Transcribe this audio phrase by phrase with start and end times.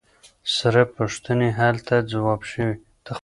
[0.55, 2.75] ثره پوښتنې هلته ځواب شوي.